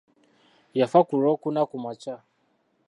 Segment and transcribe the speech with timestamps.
[0.79, 2.15] Yafa ku olwokuna kumakya.